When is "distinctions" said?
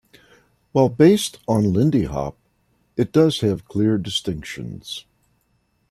3.99-5.05